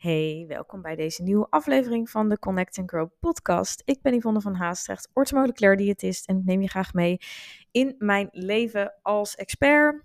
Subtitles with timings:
[0.00, 3.82] Hey, welkom bij deze nieuwe aflevering van de Connect Grow podcast.
[3.84, 7.18] Ik ben Yvonne van Haastrecht, orthomoleculair diëtist en ik neem je graag mee
[7.70, 10.04] in mijn leven als expert,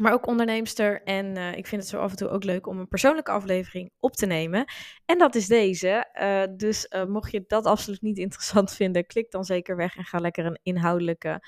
[0.00, 1.02] maar ook onderneemster.
[1.02, 3.90] En uh, ik vind het zo af en toe ook leuk om een persoonlijke aflevering
[4.00, 4.64] op te nemen.
[5.06, 6.08] En dat is deze.
[6.20, 10.04] Uh, dus uh, mocht je dat absoluut niet interessant vinden, klik dan zeker weg en
[10.04, 11.42] ga lekker een inhoudelijke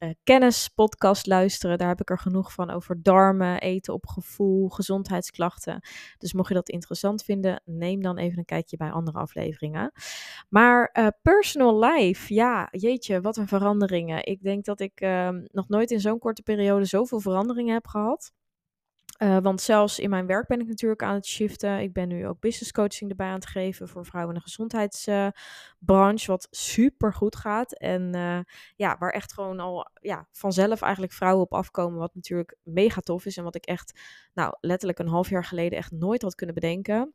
[0.00, 1.78] uh, kennispodcast luisteren.
[1.78, 5.80] Daar heb ik er genoeg van over darmen, eten op gevoel, gezondheidsklachten.
[6.18, 9.92] Dus mocht je dat interessant vinden, neem dan even een kijkje bij andere afleveringen.
[10.48, 14.26] Maar uh, personal life, ja, jeetje, wat een veranderingen.
[14.26, 18.32] Ik denk dat ik uh, nog nooit in zo'n korte periode zoveel veranderingen heb gehad.
[19.22, 21.80] Uh, want zelfs in mijn werk ben ik natuurlijk aan het shiften.
[21.80, 26.30] Ik ben nu ook business coaching erbij aan het geven voor vrouwen in de gezondheidsbranche.
[26.30, 27.72] Wat super goed gaat.
[27.72, 28.38] En uh,
[28.76, 31.98] ja, waar echt gewoon al ja, vanzelf eigenlijk vrouwen op afkomen.
[31.98, 33.36] Wat natuurlijk mega tof is.
[33.36, 34.00] En wat ik echt,
[34.34, 37.14] nou, letterlijk een half jaar geleden echt nooit had kunnen bedenken.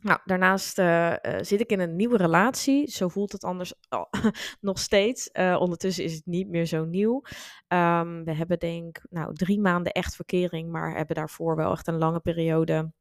[0.00, 2.90] Nou, daarnaast uh, uh, zit ik in een nieuwe relatie.
[2.90, 3.74] Zo voelt het anders
[4.60, 5.30] nog steeds.
[5.32, 7.22] Uh, ondertussen is het niet meer zo nieuw.
[7.68, 11.98] Um, we hebben denk nou drie maanden echt verkering, maar hebben daarvoor wel echt een
[11.98, 12.92] lange periode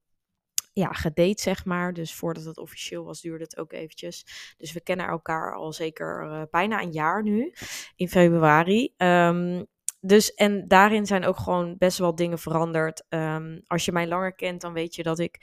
[0.74, 1.94] ja, gedate, zeg maar.
[1.94, 4.26] Dus voordat het officieel was, duurde het ook eventjes.
[4.58, 7.54] Dus we kennen elkaar al zeker bijna een jaar nu,
[7.96, 8.94] in februari.
[8.98, 9.68] Um,
[10.08, 13.06] dus en daarin zijn ook gewoon best wel dingen veranderd.
[13.10, 15.42] Um, als je mij langer kent, dan weet je dat ik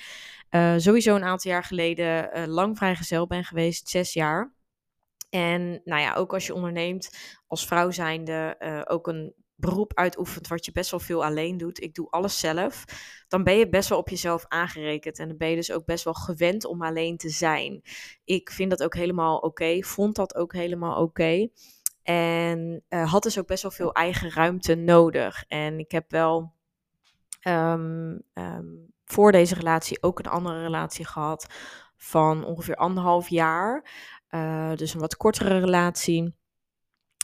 [0.51, 4.55] uh, sowieso een aantal jaar geleden uh, lang vrijgezel ben geweest, zes jaar.
[5.31, 7.11] En nou ja, ook als je onderneemt,
[7.47, 11.83] als vrouw zijnde, uh, ook een beroep uitoefent wat je best wel veel alleen doet.
[11.83, 12.85] Ik doe alles zelf.
[13.29, 15.19] Dan ben je best wel op jezelf aangerekend.
[15.19, 17.83] En dan ben je dus ook best wel gewend om alleen te zijn.
[18.25, 19.83] Ik vind dat ook helemaal oké.
[19.83, 21.49] Vond dat ook helemaal oké.
[22.05, 25.45] En uh, had dus ook best wel veel eigen ruimte nodig.
[25.49, 26.53] En ik heb wel
[27.43, 31.47] um, um, voor deze relatie ook een andere relatie gehad
[31.97, 33.91] van ongeveer anderhalf jaar.
[34.31, 36.35] Uh, dus een wat kortere relatie.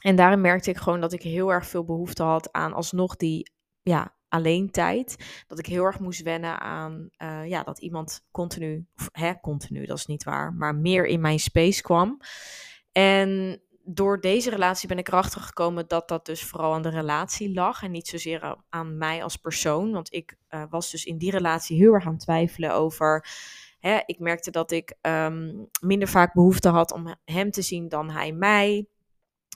[0.02, 3.50] En daarin merkte ik gewoon dat ik heel erg veel behoefte had aan alsnog die
[3.82, 5.16] ja, alleen tijd.
[5.46, 9.96] Dat ik heel erg moest wennen aan uh, ja, dat iemand continu, hè, continu, dat
[9.96, 12.20] is niet waar, maar meer in mijn space kwam.
[12.92, 13.60] En
[13.94, 17.82] door deze relatie ben ik erachter gekomen dat dat dus vooral aan de relatie lag
[17.82, 19.92] en niet zozeer aan mij als persoon.
[19.92, 23.26] Want ik uh, was dus in die relatie heel erg aan het twijfelen over.
[23.78, 28.10] Hè, ik merkte dat ik um, minder vaak behoefte had om hem te zien dan
[28.10, 28.86] hij mij.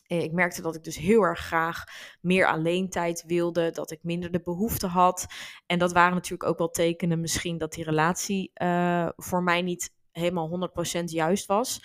[0.06, 1.84] Ik merkte dat ik dus heel erg graag
[2.21, 5.27] meer alleen tijd wilde, dat ik minder de behoefte had.
[5.66, 9.93] En dat waren natuurlijk ook wel tekenen misschien dat die relatie uh, voor mij niet
[10.12, 10.71] helemaal
[11.01, 11.81] 100% juist was.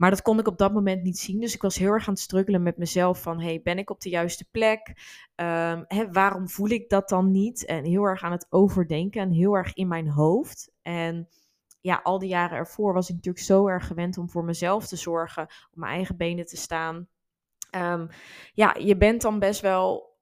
[0.00, 1.40] Maar dat kon ik op dat moment niet zien.
[1.40, 4.00] Dus ik was heel erg aan het struggelen met mezelf van, hey, ben ik op
[4.00, 4.88] de juiste plek?
[5.36, 7.64] Um, hè, waarom voel ik dat dan niet?
[7.66, 10.72] En heel erg aan het overdenken en heel erg in mijn hoofd.
[10.82, 11.28] En
[11.80, 14.96] ja, al die jaren ervoor was ik natuurlijk zo erg gewend om voor mezelf te
[14.96, 17.08] zorgen, op mijn eigen benen te staan.
[17.76, 18.08] Um,
[18.52, 20.18] ja, je bent dan best wel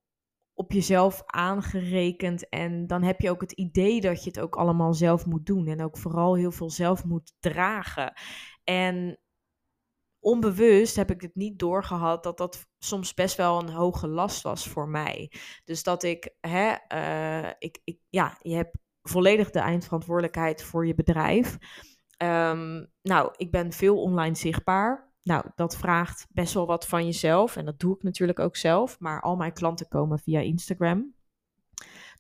[0.55, 2.49] op jezelf aangerekend.
[2.49, 5.67] En dan heb je ook het idee dat je het ook allemaal zelf moet doen.
[5.67, 8.13] En ook vooral heel veel zelf moet dragen.
[8.65, 9.19] En
[10.21, 14.69] onbewust heb ik het niet doorgehad dat dat soms best wel een hoge last was
[14.69, 15.33] voor mij.
[15.65, 20.95] Dus dat ik, hè, uh, ik, ik, ja, je hebt volledig de eindverantwoordelijkheid voor je
[20.95, 21.59] bedrijf.
[22.23, 25.13] Um, nou, ik ben veel online zichtbaar.
[25.23, 27.57] Nou, dat vraagt best wel wat van jezelf.
[27.57, 29.01] En dat doe ik natuurlijk ook zelf.
[29.01, 31.15] Maar al mijn klanten komen via Instagram.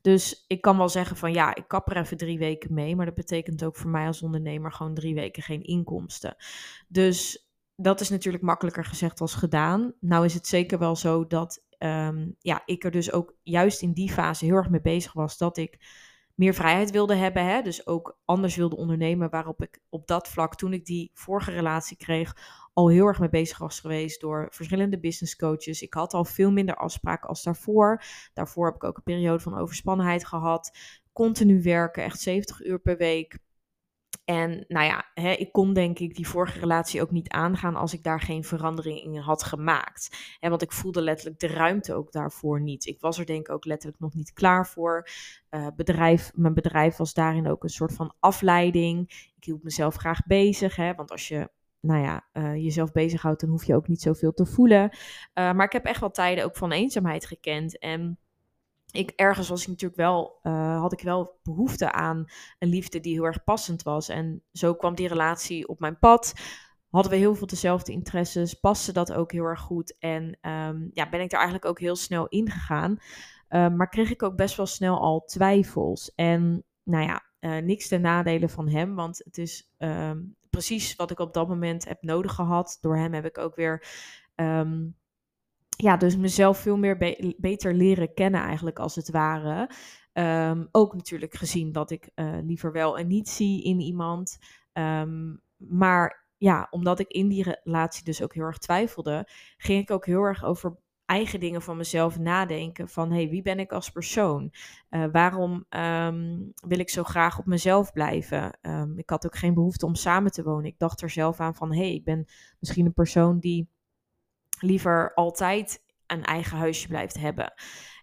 [0.00, 2.96] Dus ik kan wel zeggen van ja, ik kap er even drie weken mee.
[2.96, 6.36] Maar dat betekent ook voor mij als ondernemer gewoon drie weken geen inkomsten.
[6.88, 7.47] Dus
[7.80, 9.94] dat is natuurlijk makkelijker gezegd als gedaan.
[10.00, 13.92] Nou is het zeker wel zo dat um, ja, ik er dus ook juist in
[13.92, 15.78] die fase heel erg mee bezig was dat ik
[16.34, 17.44] meer vrijheid wilde hebben.
[17.44, 17.62] Hè?
[17.62, 19.30] Dus ook anders wilde ondernemen.
[19.30, 22.36] Waarop ik op dat vlak, toen ik die vorige relatie kreeg,
[22.72, 25.82] al heel erg mee bezig was geweest door verschillende business coaches.
[25.82, 28.02] Ik had al veel minder afspraken als daarvoor.
[28.34, 30.76] Daarvoor heb ik ook een periode van overspannenheid gehad.
[31.12, 33.38] Continu werken, echt 70 uur per week.
[34.28, 37.92] En nou ja, hè, ik kon denk ik die vorige relatie ook niet aangaan als
[37.92, 40.36] ik daar geen verandering in had gemaakt.
[40.40, 42.86] En want ik voelde letterlijk de ruimte ook daarvoor niet.
[42.86, 45.08] Ik was er denk ik ook letterlijk nog niet klaar voor.
[45.50, 49.08] Uh, bedrijf, mijn bedrijf was daarin ook een soort van afleiding.
[49.36, 51.50] Ik hield mezelf graag bezig, hè, want als je
[51.80, 54.82] nou ja, uh, jezelf bezighoudt, dan hoef je ook niet zoveel te voelen.
[54.82, 57.78] Uh, maar ik heb echt wel tijden ook van eenzaamheid gekend.
[57.78, 58.18] En
[58.90, 62.24] ik, ergens was ik natuurlijk wel, uh, had ik wel behoefte aan
[62.58, 64.08] een liefde die heel erg passend was.
[64.08, 66.32] En zo kwam die relatie op mijn pad.
[66.90, 69.96] Hadden we heel veel dezelfde interesses, paste dat ook heel erg goed.
[69.98, 72.96] En um, ja, ben ik er eigenlijk ook heel snel ingegaan.
[73.50, 76.14] Uh, maar kreeg ik ook best wel snel al twijfels.
[76.14, 77.22] En nou ja,
[77.60, 80.18] niks ten nadele van hem, want het is ehm,
[80.50, 82.78] precies wat ik op dat moment heb nodig gehad.
[82.80, 83.86] Door hem heb ik ook weer
[84.34, 84.86] ehm,
[85.80, 89.70] ja, dus mezelf veel meer beter leren kennen eigenlijk als het ware.
[90.12, 94.38] Ehm, ook natuurlijk gezien dat ik uh, liever wel en niet zie in iemand.
[94.72, 99.90] Ehm, maar ja, omdat ik in die relatie dus ook heel erg twijfelde, ging ik
[99.90, 102.88] ook heel erg over eigen dingen van mezelf nadenken.
[102.88, 104.52] Van hey, wie ben ik als persoon?
[104.90, 108.58] Uh, waarom um, wil ik zo graag op mezelf blijven?
[108.96, 110.64] ik had ook geen behoefte om samen te wonen.
[110.64, 112.26] Ik dacht er zelf aan van hey, ik ben
[112.58, 113.68] misschien een persoon die
[114.62, 117.52] liever altijd een eigen huisje blijft hebben.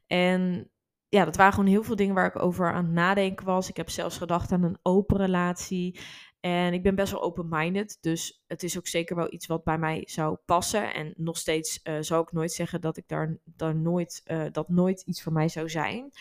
[0.08, 0.70] En
[1.10, 3.70] ja, dat waren gewoon heel veel dingen waar ik over aan het nadenken was.
[3.70, 6.00] Ik heb zelfs gedacht aan een open relatie.
[6.40, 7.98] En ik ben best wel open-minded.
[8.02, 10.94] Dus het is ook zeker wel iets wat bij mij zou passen.
[10.94, 14.70] En nog steeds uh, zou ik nooit zeggen dat ik daar, daar nooit, uh, dat
[14.70, 16.12] nooit iets voor mij zou zijn.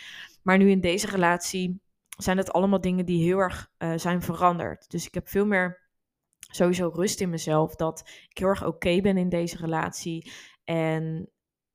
[0.42, 1.80] Maar nu in deze relatie
[2.16, 4.90] zijn het allemaal dingen die heel erg uh, zijn veranderd.
[4.90, 5.83] Dus ik heb veel meer
[6.54, 7.74] sowieso rust in mezelf.
[7.74, 10.32] Dat ik heel erg oké ben in deze relatie.
[10.64, 11.28] En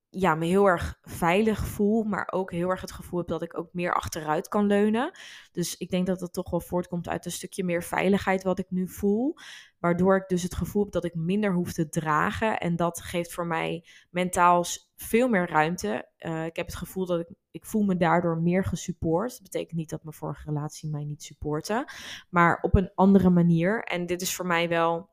[0.09, 3.57] ja, me heel erg veilig voel, maar ook heel erg het gevoel heb dat ik
[3.57, 5.11] ook meer achteruit kan leunen.
[5.51, 8.69] Dus ik denk dat dat toch wel voortkomt uit een stukje meer veiligheid wat ik
[8.69, 9.35] nu voel.
[9.79, 12.59] Waardoor ik dus het gevoel heb dat ik minder hoef te dragen.
[12.59, 14.63] En dat geeft voor mij mentaal
[14.95, 16.09] veel meer ruimte.
[16.19, 19.31] Uh, ik heb het gevoel dat ik, ik voel me daardoor meer gesupport.
[19.31, 21.85] Dat betekent niet dat mijn vorige relatie mij niet supporten.
[22.29, 23.83] Maar op een andere manier.
[23.83, 25.09] En dit is voor mij wel...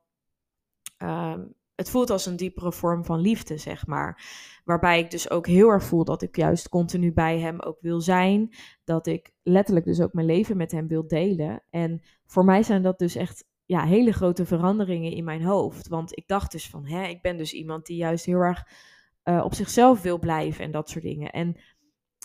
[0.97, 1.37] Uh,
[1.75, 4.21] het voelt als een diepere vorm van liefde, zeg maar.
[4.65, 8.01] Waarbij ik dus ook heel erg voel dat ik juist continu bij hem ook wil
[8.01, 8.55] zijn.
[8.83, 11.63] Dat ik letterlijk dus ook mijn leven met hem wil delen.
[11.69, 15.87] En voor mij zijn dat dus echt ja, hele grote veranderingen in mijn hoofd.
[15.87, 18.67] Want ik dacht dus van, hè, ik ben dus iemand die juist heel erg
[19.23, 21.31] uh, op zichzelf wil blijven en dat soort dingen.
[21.31, 21.57] En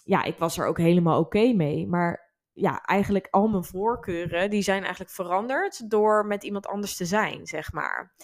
[0.04, 1.86] ja, ik was er ook helemaal oké mee.
[1.86, 7.04] Maar ja, eigenlijk al mijn voorkeuren, die zijn eigenlijk veranderd door met iemand anders te
[7.04, 8.14] zijn, zeg maar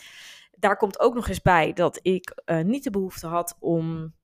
[0.59, 4.15] daar komt ook nog eens bij dat ik uh, niet de behoefte had om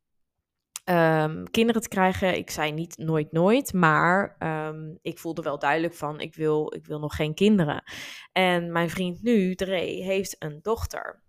[0.85, 2.37] um, kinderen te krijgen.
[2.37, 6.87] Ik zei niet nooit nooit, maar um, ik voelde wel duidelijk van ik wil, ik
[6.87, 7.83] wil nog geen kinderen.
[8.33, 11.23] En mijn vriend nu, Dre, heeft een dochter.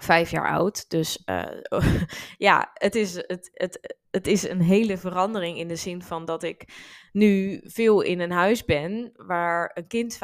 [0.00, 0.90] Vijf jaar oud.
[0.90, 1.60] Dus uh,
[2.48, 6.42] ja, het is, het, het, het is een hele verandering in de zin van dat
[6.42, 6.68] ik
[7.12, 10.18] nu veel in een huis ben waar een kind 50%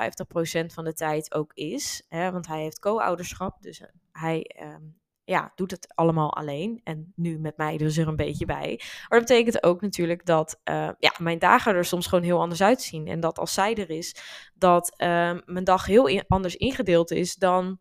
[0.67, 2.05] van de tijd ook is.
[2.09, 3.83] Hè, want hij heeft co-ouderschap, dus
[4.13, 5.00] hij um,
[5.31, 6.81] ja, doet het allemaal alleen.
[6.85, 8.81] En nu met mij dus er een beetje bij.
[9.09, 12.63] Maar dat betekent ook natuurlijk dat uh, ja, mijn dagen er soms gewoon heel anders
[12.63, 13.07] uitzien.
[13.07, 14.17] En dat als zij er is,
[14.55, 17.79] dat uh, mijn dag heel anders ingedeeld is dan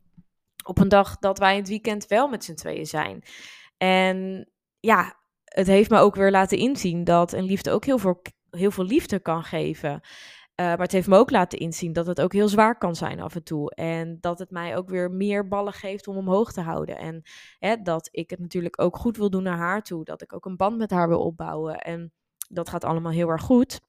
[0.63, 3.24] op een dag dat wij in het weekend wel met z'n tweeën zijn.
[3.78, 4.50] En
[4.80, 8.72] ja, het heeft me ook weer laten inzien dat een liefde ook heel veel, heel
[8.72, 10.02] veel liefde kan geven.
[10.59, 13.19] Uh, maar het heeft me ook laten inzien dat het ook heel zwaar kan zijn
[13.19, 13.75] af en toe.
[13.75, 16.97] En dat het mij ook weer meer ballen geeft om omhoog te houden.
[16.97, 17.21] En
[17.59, 20.03] hè, dat ik het natuurlijk ook goed wil doen naar haar toe.
[20.03, 21.77] Dat ik ook een band met haar wil opbouwen.
[21.77, 22.13] En
[22.50, 23.79] dat gaat allemaal heel erg goed.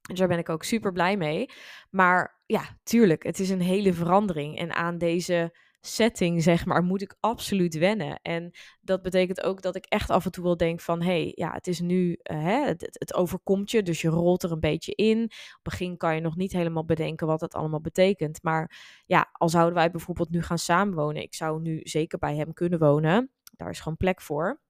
[0.00, 1.50] Dus daar ben ik ook super blij mee.
[1.90, 4.58] Maar ja, tuurlijk, het is een hele verandering.
[4.58, 5.56] En aan deze
[5.86, 8.20] setting, zeg maar, moet ik absoluut wennen.
[8.22, 8.50] En
[8.80, 11.52] dat betekent ook dat ik echt af en toe wel denk van, hé, hey, ja,
[11.52, 14.94] het is nu, uh, hè, het, het, overkomt je, dus je rolt er een beetje
[14.94, 15.22] in.
[15.22, 18.42] Op het begin kan je nog niet helemaal bedenken wat het allemaal betekent.
[18.42, 18.76] Maar
[19.06, 22.78] ja, al zouden wij bijvoorbeeld nu gaan samenwonen, ik zou nu zeker bij hem kunnen
[22.78, 23.30] wonen.
[23.56, 24.60] Daar is gewoon plek voor.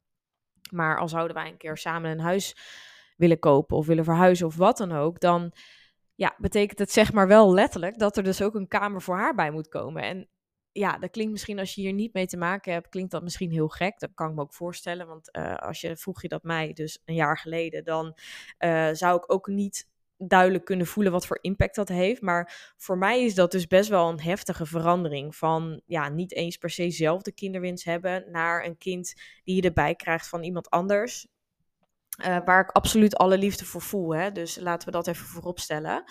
[0.71, 2.57] Maar al zouden wij een keer samen een huis
[3.17, 5.53] willen kopen of willen verhuizen of wat dan ook, dan
[6.15, 9.35] ja, betekent het zeg maar wel letterlijk dat er dus ook een kamer voor haar
[9.35, 10.03] bij moet komen.
[10.03, 10.29] En
[10.75, 13.51] ja, dat klinkt misschien als je hier niet mee te maken hebt, klinkt dat misschien
[13.51, 13.99] heel gek.
[13.99, 15.07] Dat kan ik me ook voorstellen.
[15.07, 18.19] Want uh, als je vroeg je dat mij dus een jaar geleden, dan
[18.59, 19.89] uh, zou ik ook niet
[20.19, 22.21] duidelijk kunnen voelen wat voor impact dat heeft.
[22.21, 25.37] Maar voor mij is dat dus best wel een heftige verandering.
[25.37, 29.15] Van ja, niet eens per se zelf de kinderwens hebben naar een kind
[29.45, 31.27] die je erbij krijgt van iemand anders.
[32.21, 34.15] Uh, waar ik absoluut alle liefde voor voel.
[34.15, 34.33] Hè?
[34.33, 36.05] Dus laten we dat even voorop stellen.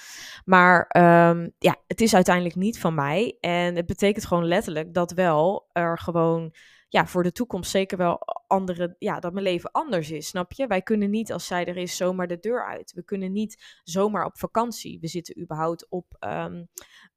[0.45, 0.95] Maar
[1.29, 3.37] um, ja, het is uiteindelijk niet van mij.
[3.39, 6.53] En het betekent gewoon letterlijk dat wel er gewoon
[6.93, 10.67] ja, voor de toekomst zeker wel andere, ja, dat mijn leven anders is, snap je?
[10.67, 12.93] Wij kunnen niet als zij er is zomaar de deur uit.
[12.93, 14.99] We kunnen niet zomaar op vakantie.
[14.99, 16.67] We zitten überhaupt op um,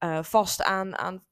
[0.04, 1.24] uh, vast aan, aan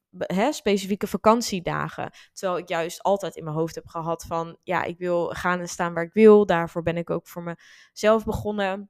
[0.49, 2.11] specifieke vakantiedagen.
[2.33, 5.69] Terwijl ik juist altijd in mijn hoofd heb gehad van, ja, ik wil gaan en
[5.69, 6.45] staan waar ik wil.
[6.45, 7.55] Daarvoor ben ik ook voor
[7.91, 8.89] mezelf begonnen.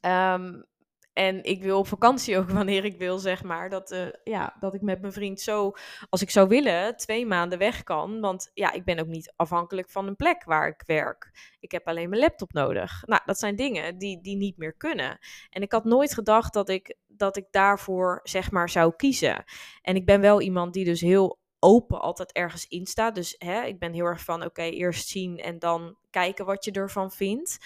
[0.00, 0.70] Um,
[1.12, 3.70] en ik wil op vakantie ook wanneer ik wil, zeg maar.
[3.70, 5.72] Dat, uh, ja, dat ik met mijn vriend zo,
[6.08, 8.20] als ik zou willen, twee maanden weg kan.
[8.20, 11.30] Want ja, ik ben ook niet afhankelijk van een plek waar ik werk.
[11.60, 13.02] Ik heb alleen mijn laptop nodig.
[13.06, 15.18] Nou, dat zijn dingen die, die niet meer kunnen.
[15.50, 19.44] En ik had nooit gedacht dat ik dat ik daarvoor zeg maar zou kiezen.
[19.82, 23.14] En ik ben wel iemand die dus heel open altijd ergens in staat.
[23.14, 26.70] Dus hè, ik ben heel erg van oké, eerst zien en dan kijken wat je
[26.70, 27.58] ervan vindt.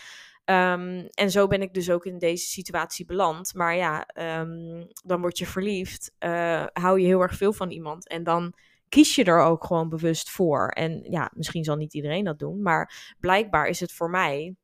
[0.44, 3.54] Ehm, en zo ben ik dus ook in deze situatie beland.
[3.54, 8.08] Maar ja, ehm, dan word je verliefd, uh, hou je heel erg veel van iemand
[8.08, 8.54] en dan
[8.88, 10.68] kies je er ook gewoon bewust voor.
[10.68, 14.54] En ja, misschien zal niet iedereen dat doen, maar blijkbaar is het voor mij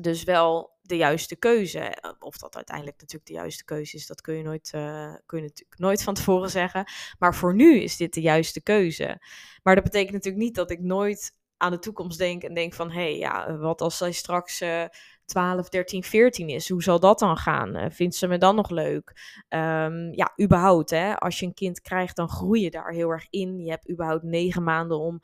[0.00, 2.14] dus wel de juiste keuze.
[2.18, 5.44] Of dat uiteindelijk natuurlijk de juiste keuze is, dat kun je, nooit, uh, kun je
[5.44, 6.84] natuurlijk nooit van tevoren zeggen.
[7.18, 9.20] Maar voor nu is dit de juiste keuze.
[9.62, 12.90] Maar dat betekent natuurlijk niet dat ik nooit aan de toekomst denk en denk van...
[12.90, 14.62] hé, hey, ja, wat als zij straks...
[14.62, 14.84] Uh,
[15.26, 16.68] 12, 13, 14 is.
[16.68, 17.92] Hoe zal dat dan gaan?
[17.92, 19.34] Vindt ze me dan nog leuk?
[19.48, 21.18] Um, ja, überhaupt, hè.
[21.18, 23.58] Als je een kind krijgt, dan groei je daar heel erg in.
[23.58, 25.20] Je hebt überhaupt negen maanden om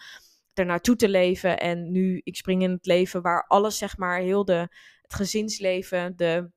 [0.54, 1.58] er naartoe te leven.
[1.58, 4.68] En nu, ik spring in het leven waar alles, zeg maar, heel de,
[5.14, 6.50] gezinsleven, de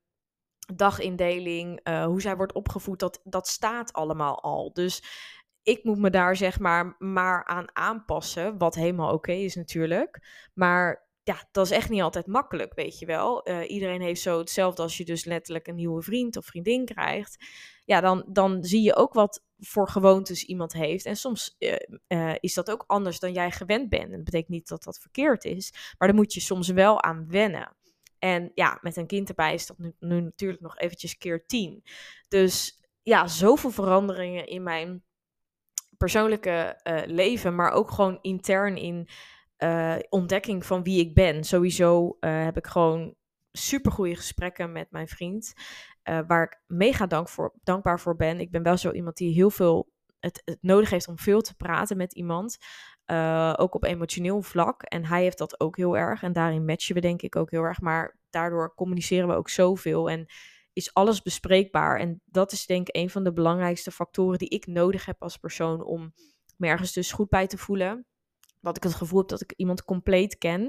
[0.75, 4.73] dagindeling, uh, hoe zij wordt opgevoed, dat, dat staat allemaal al.
[4.73, 5.03] Dus
[5.63, 10.21] ik moet me daar zeg maar maar aan aanpassen, wat helemaal oké is natuurlijk.
[10.53, 13.49] Maar ja, dat is echt niet altijd makkelijk, weet je wel.
[13.49, 17.45] Uh, iedereen heeft zo hetzelfde als je dus letterlijk een nieuwe vriend of vriendin krijgt.
[17.85, 21.05] Ja, dan, dan zie je ook wat voor gewoontes iemand heeft.
[21.05, 21.55] En soms
[22.07, 24.03] uh, is dat ook anders dan jij gewend bent.
[24.03, 27.27] En dat betekent niet dat dat verkeerd is, maar daar moet je soms wel aan
[27.29, 27.75] wennen.
[28.19, 31.83] En ja, met een kind erbij is dat nu, natuurlijk nog eventjes keer tien.
[32.27, 35.03] Dus ja, zoveel veranderingen in mijn
[35.97, 39.07] persoonlijke leven, maar ook gewoon intern in
[39.57, 41.43] uh, ontdekking van wie ik ben.
[41.43, 43.15] Sowieso uh, heb ik gewoon
[43.51, 45.53] super goede gesprekken met mijn vriend.
[46.27, 47.07] Waar ik mega
[47.63, 48.39] dankbaar voor ben.
[48.39, 51.55] Ik ben wel zo iemand die heel veel het, het nodig heeft om veel te
[51.55, 52.57] praten met iemand.
[53.55, 54.81] Ook op emotioneel vlak.
[54.81, 56.23] En hij heeft dat ook heel erg.
[56.23, 57.81] En daarin matchen we denk ik ook heel erg.
[57.81, 60.09] Maar daardoor communiceren we ook zoveel.
[60.09, 60.25] En
[60.73, 61.99] is alles bespreekbaar.
[61.99, 65.37] En dat is denk ik een van de belangrijkste factoren die ik nodig heb als
[65.37, 66.13] persoon om
[66.57, 68.05] me ergens dus goed bij te voelen
[68.65, 70.61] dat ik het gevoel heb dat ik iemand compleet ken.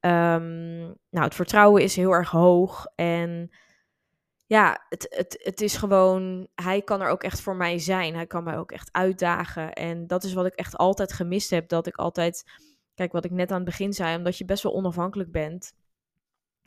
[0.00, 0.78] Um,
[1.10, 2.86] nou, het vertrouwen is heel erg hoog.
[2.94, 3.50] En
[4.52, 8.14] ja, het, het, het is gewoon, hij kan er ook echt voor mij zijn.
[8.14, 9.72] Hij kan mij ook echt uitdagen.
[9.72, 11.68] En dat is wat ik echt altijd gemist heb.
[11.68, 12.44] Dat ik altijd,
[12.94, 15.74] kijk wat ik net aan het begin zei, omdat je best wel onafhankelijk bent,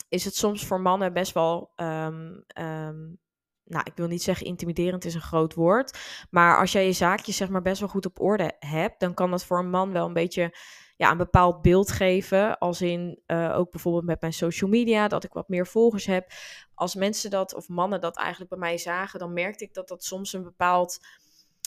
[0.08, 3.18] is het soms voor mannen best wel um, um,
[3.64, 5.98] nou, ik wil niet zeggen intimiderend is een groot woord.
[6.30, 9.30] Maar als jij je zaakjes zeg maar best wel goed op orde hebt, dan kan
[9.30, 10.56] dat voor een man wel een beetje
[10.96, 12.58] ja, een bepaald beeld geven.
[12.58, 16.30] Als in uh, ook bijvoorbeeld met mijn social media, dat ik wat meer volgers heb.
[16.74, 20.04] Als mensen dat, of mannen dat eigenlijk bij mij zagen, dan merkte ik dat dat
[20.04, 20.98] soms een bepaald,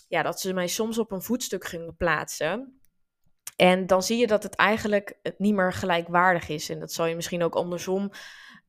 [0.07, 2.79] ja, dat ze mij soms op een voetstuk gingen plaatsen.
[3.55, 6.69] En dan zie je dat het eigenlijk niet meer gelijkwaardig is.
[6.69, 8.11] En dat zal je misschien ook andersom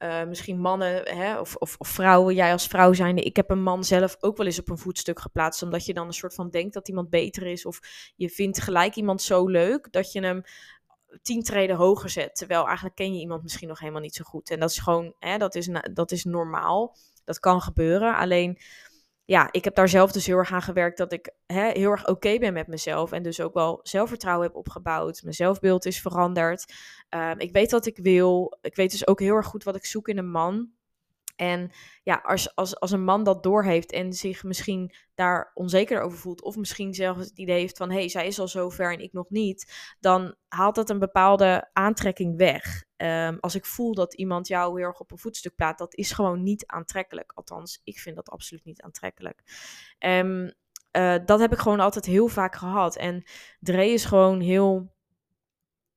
[0.02, 3.22] uh, misschien mannen hè, of, of, of, vrouwen, jij als vrouw zijnde.
[3.22, 5.62] Ik heb een man zelf ook wel eens op een voetstuk geplaatst.
[5.62, 7.66] Omdat je dan een soort van denkt dat iemand beter is.
[7.66, 7.80] Of
[8.16, 10.42] je vindt gelijk iemand zo leuk dat je hem
[11.22, 12.36] tien treden hoger zet.
[12.36, 14.50] Terwijl eigenlijk ken je iemand misschien nog helemaal niet zo goed.
[14.50, 16.96] En dat is gewoon, hè, dat, is, dat is normaal.
[17.24, 18.16] Dat kan gebeuren.
[18.16, 18.58] Alleen
[19.30, 22.06] ja, ik heb daar zelf dus heel erg aan gewerkt dat ik hè, heel erg
[22.06, 23.12] oké ben met mezelf.
[23.12, 25.22] En dus ook wel zelfvertrouwen heb opgebouwd.
[25.22, 26.72] Mijn zelfbeeld is veranderd.
[27.10, 28.58] Um, ik weet wat ik wil.
[28.62, 30.68] Ik weet dus ook heel erg goed wat ik zoek in een man.
[31.40, 31.70] En
[32.02, 36.42] ja, als, als, als een man dat doorheeft en zich misschien daar onzeker over voelt,
[36.42, 39.12] of misschien zelfs het idee heeft van hé, hey, zij is al zover en ik
[39.12, 42.84] nog niet, dan haalt dat een bepaalde aantrekking weg.
[42.96, 46.12] Um, als ik voel dat iemand jou heel erg op een voetstuk plaat, dat is
[46.12, 47.32] gewoon niet aantrekkelijk.
[47.34, 49.42] Althans, ik vind dat absoluut niet aantrekkelijk.
[49.98, 50.52] Um,
[51.24, 52.96] dat heb ik gewoon altijd heel vaak gehad.
[52.96, 53.24] En
[53.60, 54.92] Dre is gewoon heel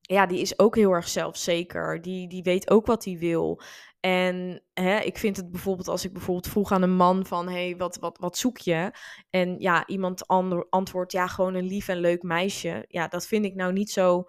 [0.06, 2.02] ja, die is ook heel erg zelfzeker.
[2.02, 3.60] Die, die weet ook wat hij wil.
[4.00, 7.48] En hè, ik vind het bijvoorbeeld als ik bijvoorbeeld vroeg aan een man van...
[7.48, 8.90] hé, hey, wat, wat, wat zoek je?
[9.30, 12.84] En ja, iemand ander, antwoordt, ja, gewoon een lief en leuk meisje.
[12.88, 14.24] Ja, dat vind ik nou niet zo...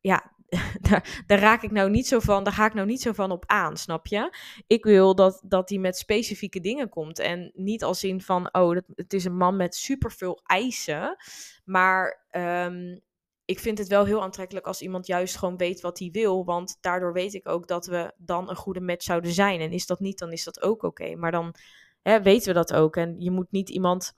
[0.00, 0.32] Ja,
[0.88, 2.44] daar, daar raak ik nou niet zo van...
[2.44, 4.36] daar ga ik nou niet zo van op aan, snap je?
[4.66, 7.18] Ik wil dat, dat die met specifieke dingen komt.
[7.18, 11.16] En niet als in van, oh, dat, het is een man met superveel eisen.
[11.64, 12.26] Maar...
[12.30, 13.06] Um,
[13.48, 16.44] ik vind het wel heel aantrekkelijk als iemand juist gewoon weet wat hij wil.
[16.44, 19.60] Want daardoor weet ik ook dat we dan een goede match zouden zijn.
[19.60, 21.16] En is dat niet, dan is dat ook oké.
[21.16, 21.54] Maar dan
[22.02, 22.96] hè, weten we dat ook.
[22.96, 24.12] En je moet niet iemand.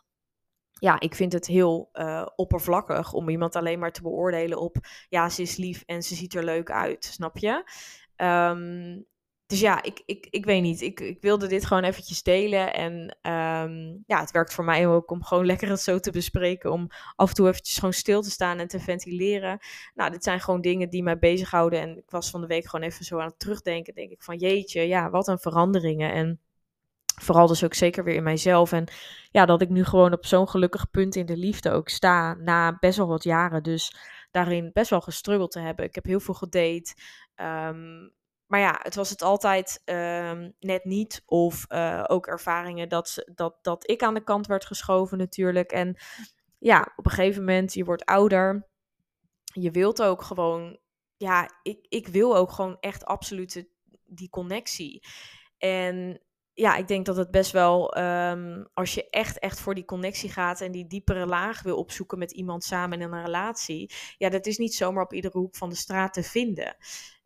[0.73, 4.77] Ja, ik vind het heel uh, oppervlakkig om iemand alleen maar te beoordelen op.
[5.09, 7.05] Ja, ze is lief en ze ziet er leuk uit.
[7.05, 7.65] Snap je?
[8.17, 9.07] Um,
[9.50, 10.80] dus ja, ik, ik, ik weet niet.
[10.80, 12.75] Ik, ik wilde dit gewoon eventjes delen.
[12.75, 12.92] En
[13.33, 16.73] um, ja, het werkt voor mij ook om gewoon lekker het zo te bespreken.
[16.73, 19.59] Om af en toe eventjes gewoon stil te staan en te ventileren.
[19.95, 21.80] Nou, dit zijn gewoon dingen die mij bezighouden.
[21.80, 23.95] En ik was van de week gewoon even zo aan het terugdenken.
[23.95, 26.12] Denk ik van jeetje, ja, wat een veranderingen.
[26.12, 26.40] En
[27.21, 28.73] Vooral dus ook zeker weer in mijzelf.
[28.73, 28.88] En
[29.30, 32.35] ja, dat ik nu gewoon op zo'n gelukkig punt in de liefde ook sta.
[32.35, 33.62] Na best wel wat jaren.
[33.62, 33.95] Dus
[34.30, 35.85] daarin best wel gestruggeld te hebben.
[35.85, 36.95] Ik heb heel veel gedate.
[37.35, 38.09] Ehm,
[38.50, 41.23] maar ja, het was het altijd ehm, net niet.
[41.26, 45.73] Of uh, ook ervaringen dat, dat, dat ik aan de kant werd geschoven natuurlijk.
[45.73, 45.97] En
[46.59, 48.69] ja, op een gegeven moment, je wordt ouder.
[49.45, 50.78] Je wilt ook gewoon,
[51.16, 53.69] ja, ik, ik wil ook gewoon echt absoluut
[54.04, 55.07] die connectie.
[55.59, 59.85] En ja, ik denk dat het best wel, um, als je echt, echt voor die
[59.85, 64.28] connectie gaat en die diepere laag wil opzoeken met iemand samen in een relatie, ja,
[64.28, 66.76] dat is niet zomaar op iedere hoek van de straat te vinden.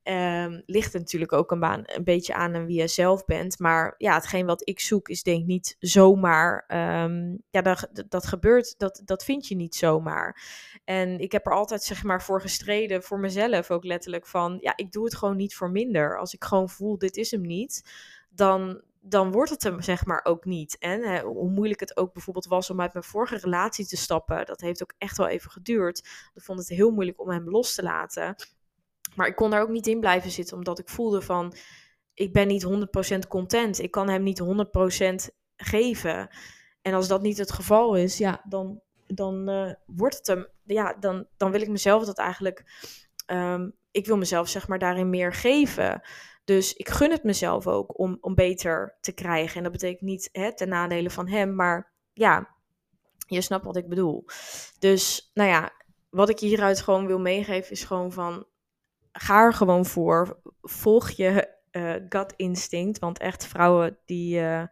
[0.09, 3.59] Um, ligt natuurlijk ook een, baan, een beetje aan wie je zelf bent.
[3.59, 6.65] Maar ja, hetgeen wat ik zoek is denk ik niet zomaar.
[7.05, 10.43] Um, ja, dat, dat gebeurt, dat, dat vind je niet zomaar.
[10.85, 14.59] En ik heb er altijd zeg maar voor gestreden, voor mezelf ook letterlijk van...
[14.61, 16.19] Ja, ik doe het gewoon niet voor minder.
[16.19, 17.91] Als ik gewoon voel, dit is hem niet,
[18.31, 20.79] dan, dan wordt het hem zeg maar ook niet.
[20.79, 24.47] En hè, hoe moeilijk het ook bijvoorbeeld was om uit mijn vorige relatie te stappen,
[24.47, 25.99] dat heeft ook echt wel even geduurd.
[26.35, 28.35] Ik vond het heel moeilijk om hem los te laten.
[29.15, 31.55] Maar ik kon daar ook niet in blijven zitten, omdat ik voelde van,
[32.15, 32.67] ik ben niet
[33.15, 33.81] 100% content.
[33.81, 36.29] Ik kan hem niet 100% geven.
[36.83, 40.97] En als dat niet het geval is, ja, dan, dan uh, wordt het hem, ja,
[41.01, 42.65] dan, dan wil ik mezelf dat eigenlijk,
[43.27, 46.03] um, ik wil mezelf zeg maar daarin meer geven.
[46.45, 49.57] Dus ik gun het mezelf ook om, om beter te krijgen.
[49.57, 52.55] En dat betekent niet hè, ten nadele van hem, maar ja,
[53.27, 54.25] je snapt wat ik bedoel.
[54.79, 55.73] Dus nou ja,
[56.11, 58.47] wat ik hieruit gewoon wil meegeven is gewoon van
[59.19, 60.41] ga er gewoon voor.
[60.61, 62.99] Volg je uh, gut instinct.
[62.99, 64.63] Want echt vrouwen die, uh,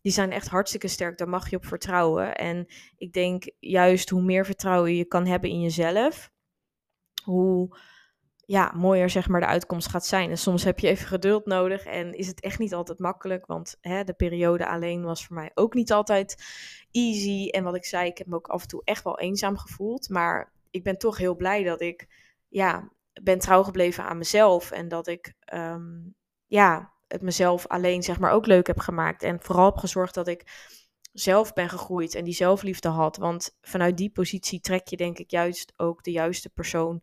[0.00, 1.18] die zijn echt hartstikke sterk.
[1.18, 2.36] Daar mag je op vertrouwen.
[2.36, 6.30] En ik denk juist hoe meer vertrouwen je kan hebben in jezelf,
[7.24, 7.78] hoe
[8.46, 10.30] ja, mooier zeg maar de uitkomst gaat zijn.
[10.30, 13.46] En soms heb je even geduld nodig en is het echt niet altijd makkelijk.
[13.46, 16.44] Want hè, de periode alleen was voor mij ook niet altijd
[16.90, 17.48] easy.
[17.48, 20.08] En wat ik zei, ik heb me ook af en toe echt wel eenzaam gevoeld.
[20.08, 22.06] Maar ik ben toch heel blij dat ik
[22.48, 24.70] ja, ben trouw gebleven aan mezelf.
[24.70, 26.14] En dat ik um,
[26.46, 29.22] ja, het mezelf alleen zeg maar ook leuk heb gemaakt.
[29.22, 30.70] En vooral heb gezorgd dat ik
[31.12, 33.16] zelf ben gegroeid en die zelfliefde had.
[33.16, 37.02] Want vanuit die positie trek je denk ik juist ook de juiste persoon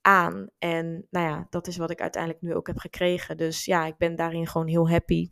[0.00, 0.48] aan.
[0.58, 3.36] En nou ja, dat is wat ik uiteindelijk nu ook heb gekregen.
[3.36, 5.30] Dus ja, ik ben daarin gewoon heel happy.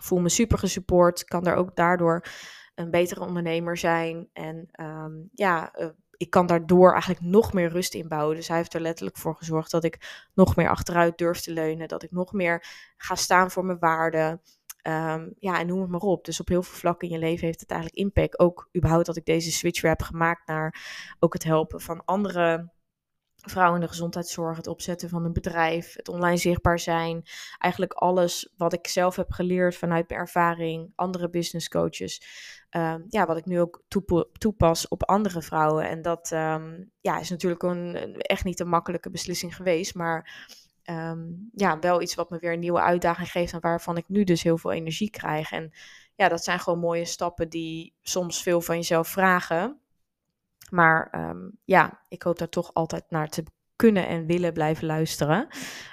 [0.00, 1.24] Voel me super gesupport.
[1.24, 2.24] Kan er ook daardoor
[2.74, 4.28] een betere ondernemer zijn.
[4.32, 8.36] En um, ja, uh, ik kan daardoor eigenlijk nog meer rust inbouwen.
[8.36, 11.88] Dus hij heeft er letterlijk voor gezorgd dat ik nog meer achteruit durf te leunen.
[11.88, 12.64] Dat ik nog meer
[12.96, 14.40] ga staan voor mijn waarden.
[14.82, 16.24] Um, ja, en noem het maar op.
[16.24, 18.38] Dus op heel veel vlakken in je leven heeft het eigenlijk impact.
[18.38, 20.76] Ook überhaupt dat ik deze switch heb gemaakt naar
[21.18, 22.70] ook het helpen van andere
[23.50, 27.22] vrouwen in de gezondheidszorg, het opzetten van een bedrijf, het online zichtbaar zijn.
[27.58, 32.22] Eigenlijk alles wat ik zelf heb geleerd vanuit mijn ervaring, andere business coaches.
[32.70, 33.82] Um, ja, wat ik nu ook
[34.38, 35.88] toepas op andere vrouwen.
[35.88, 39.94] En dat um, ja, is natuurlijk een, echt niet een makkelijke beslissing geweest.
[39.94, 40.48] Maar
[40.84, 43.52] um, ja, wel iets wat me weer een nieuwe uitdaging geeft.
[43.52, 45.52] En waarvan ik nu dus heel veel energie krijg.
[45.52, 45.72] En
[46.14, 49.80] ja, dat zijn gewoon mooie stappen die soms veel van jezelf vragen.
[50.70, 53.44] Maar um, ja, ik hoop daar toch altijd naar te
[53.76, 55.48] kunnen en willen blijven luisteren.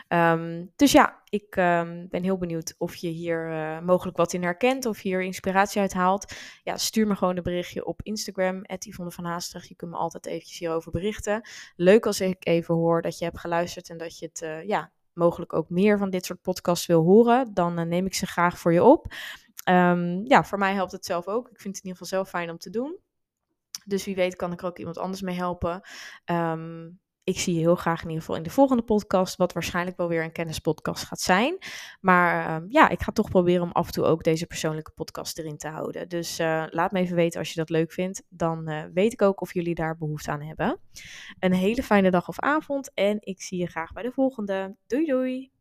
[0.08, 4.44] Um, dus ja, ik um, ben heel benieuwd of je hier uh, mogelijk wat in
[4.44, 6.34] herkent, of hier inspiratie uit haalt.
[6.64, 9.42] Ja, stuur me gewoon een berichtje op Instagram, Yvonne van.
[9.62, 11.50] Je kunt me altijd eventjes hierover berichten.
[11.76, 14.92] Leuk als ik even hoor dat je hebt geluisterd en dat je het, uh, ja,
[15.14, 17.54] mogelijk ook meer van dit soort podcasts wil horen.
[17.54, 19.14] Dan uh, neem ik ze graag voor je op.
[20.24, 21.50] Ja, voor mij helpt het zelf ook.
[21.50, 22.98] Ik vind het in ieder geval zelf fijn om te doen.
[23.86, 25.82] Dus wie weet kan ik er ook iemand anders mee helpen.
[26.26, 29.98] Um, ik zie je heel graag in ieder geval in de volgende podcast, wat waarschijnlijk
[29.98, 31.58] wel weer een kennispodcast gaat zijn.
[32.02, 35.38] Maar uh, ja, ik ga toch proberen om af en toe ook deze persoonlijke podcast
[35.38, 36.10] erin te houden.
[36.10, 38.24] Dus uh, laat me even weten als je dat leuk vindt.
[38.30, 40.80] Dan uh, weet ik ook of jullie daar behoefte aan hebben.
[41.40, 44.76] Een hele fijne dag of avond en ik zie je graag bij de volgende.
[44.88, 45.53] Doei doei!